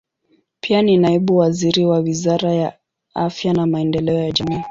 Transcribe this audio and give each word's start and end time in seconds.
Pia 0.61 0.81
ni 0.81 0.97
naibu 0.97 1.37
waziri 1.37 1.85
wa 1.85 1.99
Wizara 1.99 2.51
ya 2.53 2.77
Afya 3.13 3.53
na 3.53 3.67
Maendeleo 3.67 4.19
ya 4.19 4.31
Jamii. 4.31 4.59